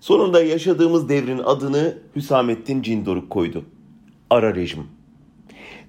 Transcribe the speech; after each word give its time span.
Sonunda 0.00 0.42
yaşadığımız 0.42 1.08
devrin 1.08 1.38
adını 1.38 1.98
Hüsamettin 2.16 2.82
Cindoruk 2.82 3.30
koydu. 3.30 3.64
Ara 4.30 4.54
rejim. 4.54 4.86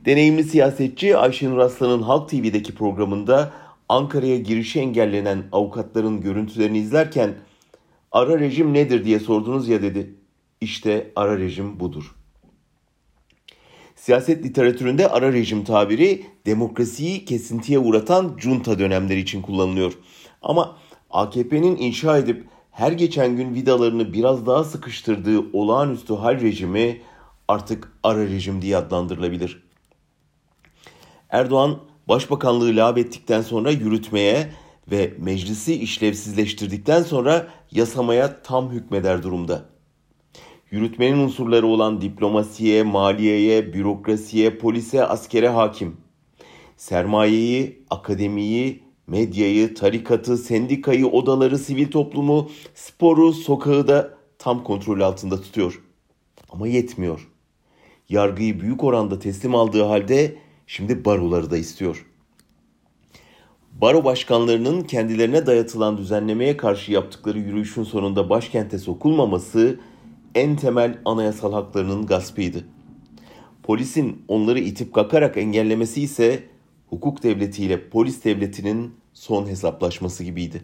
Deneyimli 0.05 0.43
siyasetçi 0.43 1.17
Ayşenur 1.17 1.57
Aslan'ın 1.57 2.01
Halk 2.01 2.29
TV'deki 2.29 2.75
programında 2.75 3.53
Ankara'ya 3.89 4.37
girişi 4.37 4.79
engellenen 4.79 5.43
avukatların 5.51 6.21
görüntülerini 6.21 6.77
izlerken 6.77 7.33
ara 8.11 8.39
rejim 8.39 8.73
nedir 8.73 9.05
diye 9.05 9.19
sordunuz 9.19 9.67
ya 9.67 9.81
dedi. 9.81 10.15
İşte 10.61 11.11
ara 11.15 11.37
rejim 11.39 11.79
budur. 11.79 12.15
Siyaset 13.95 14.45
literatüründe 14.45 15.07
ara 15.09 15.33
rejim 15.33 15.63
tabiri 15.63 16.25
demokrasiyi 16.45 17.25
kesintiye 17.25 17.79
uğratan 17.79 18.35
junta 18.37 18.79
dönemleri 18.79 19.19
için 19.19 19.41
kullanılıyor. 19.41 19.93
Ama 20.41 20.77
AKP'nin 21.09 21.77
inşa 21.77 22.17
edip 22.17 22.45
her 22.81 22.91
geçen 22.91 23.35
gün 23.35 23.53
vidalarını 23.53 24.13
biraz 24.13 24.45
daha 24.45 24.63
sıkıştırdığı 24.63 25.39
olağanüstü 25.53 26.13
hal 26.13 26.41
rejimi 26.41 27.01
artık 27.47 27.91
ara 28.03 28.25
rejim 28.25 28.61
diye 28.61 28.77
adlandırılabilir. 28.77 29.63
Erdoğan 31.29 31.77
başbakanlığı 32.07 32.75
lağv 32.75 32.97
ettikten 32.97 33.41
sonra 33.41 33.71
yürütmeye 33.71 34.51
ve 34.91 35.13
meclisi 35.19 35.75
işlevsizleştirdikten 35.75 37.03
sonra 37.03 37.47
yasamaya 37.71 38.41
tam 38.41 38.71
hükmeder 38.71 39.23
durumda. 39.23 39.65
Yürütmenin 40.71 41.17
unsurları 41.17 41.67
olan 41.67 42.01
diplomasiye, 42.01 42.83
maliyeye, 42.83 43.73
bürokrasiye, 43.73 44.57
polise, 44.57 45.05
askere 45.05 45.49
hakim. 45.49 45.97
Sermayeyi, 46.77 47.83
akademiyi, 47.89 48.83
medyayı, 49.11 49.75
tarikatı, 49.75 50.37
sendikayı, 50.37 51.07
odaları, 51.07 51.57
sivil 51.57 51.91
toplumu, 51.91 52.49
sporu, 52.75 53.33
sokağı 53.33 53.87
da 53.87 54.13
tam 54.39 54.63
kontrol 54.63 54.99
altında 54.99 55.41
tutuyor. 55.41 55.81
Ama 56.49 56.67
yetmiyor. 56.67 57.27
Yargıyı 58.09 58.59
büyük 58.59 58.83
oranda 58.83 59.19
teslim 59.19 59.55
aldığı 59.55 59.83
halde 59.83 60.35
şimdi 60.67 61.05
baroları 61.05 61.51
da 61.51 61.57
istiyor. 61.57 62.05
Baro 63.81 64.03
başkanlarının 64.03 64.81
kendilerine 64.81 65.45
dayatılan 65.45 65.97
düzenlemeye 65.97 66.57
karşı 66.57 66.91
yaptıkları 66.91 67.39
yürüyüşün 67.39 67.83
sonunda 67.83 68.29
başkente 68.29 68.77
sokulmaması 68.77 69.79
en 70.35 70.55
temel 70.55 70.97
anayasal 71.05 71.53
haklarının 71.53 72.05
gaspıydı. 72.05 72.65
Polisin 73.63 74.21
onları 74.27 74.59
itip 74.59 74.93
kakarak 74.93 75.37
engellemesi 75.37 76.01
ise 76.01 76.43
hukuk 76.89 77.23
devletiyle 77.23 77.89
polis 77.89 78.23
devletinin 78.25 79.00
son 79.13 79.47
hesaplaşması 79.47 80.23
gibiydi. 80.23 80.61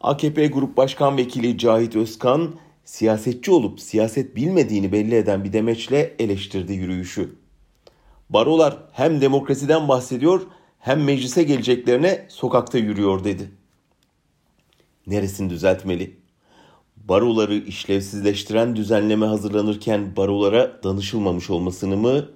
AKP 0.00 0.46
Grup 0.46 0.76
Başkan 0.76 1.16
Vekili 1.16 1.58
Cahit 1.58 1.96
Özkan, 1.96 2.54
siyasetçi 2.84 3.50
olup 3.50 3.80
siyaset 3.80 4.36
bilmediğini 4.36 4.92
belli 4.92 5.14
eden 5.14 5.44
bir 5.44 5.52
demeçle 5.52 6.16
eleştirdi 6.18 6.72
yürüyüşü. 6.72 7.34
Barolar 8.30 8.78
hem 8.92 9.20
demokrasiden 9.20 9.88
bahsediyor 9.88 10.42
hem 10.78 11.04
meclise 11.04 11.42
geleceklerine 11.42 12.26
sokakta 12.28 12.78
yürüyor 12.78 13.24
dedi. 13.24 13.50
Neresini 15.06 15.50
düzeltmeli? 15.50 16.16
Baroları 16.96 17.54
işlevsizleştiren 17.54 18.76
düzenleme 18.76 19.26
hazırlanırken 19.26 20.16
barolara 20.16 20.82
danışılmamış 20.82 21.50
olmasını 21.50 21.96
mı 21.96 22.28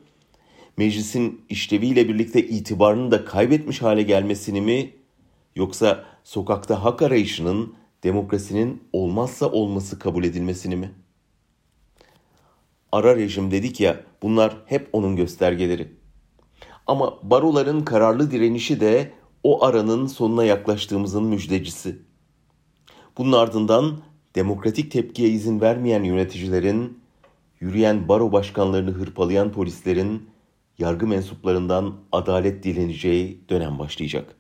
meclisin 0.77 1.45
işleviyle 1.49 2.09
birlikte 2.09 2.47
itibarını 2.49 3.11
da 3.11 3.25
kaybetmiş 3.25 3.83
hale 3.83 4.03
gelmesini 4.03 4.61
mi 4.61 4.91
yoksa 5.57 6.05
sokakta 6.25 6.85
hak 6.85 7.03
arayışının 7.03 7.75
demokrasinin 8.05 8.83
olmazsa 8.93 9.47
olması 9.47 9.99
kabul 9.99 10.25
edilmesini 10.25 10.77
mi? 10.77 10.93
Ara 12.93 13.17
rejim 13.17 13.51
dedik 13.51 13.81
ya 13.81 14.01
bunlar 14.23 14.57
hep 14.67 14.89
onun 14.93 15.17
göstergeleri. 15.17 15.93
Ama 16.87 17.19
baroların 17.23 17.85
kararlı 17.85 18.31
direnişi 18.31 18.81
de 18.81 19.13
o 19.43 19.65
aranın 19.65 20.07
sonuna 20.07 20.45
yaklaştığımızın 20.45 21.25
müjdecisi. 21.25 21.99
Bunun 23.19 23.33
ardından 23.33 24.03
demokratik 24.35 24.91
tepkiye 24.91 25.29
izin 25.29 25.61
vermeyen 25.61 26.03
yöneticilerin, 26.03 26.99
yürüyen 27.61 28.09
baro 28.09 28.33
başkanlarını 28.33 28.91
hırpalayan 28.91 29.53
polislerin 29.53 30.32
yargı 30.79 31.07
mensuplarından 31.07 32.01
adalet 32.13 32.65
dileneceği 32.65 33.45
dönem 33.49 33.79
başlayacak. 33.79 34.37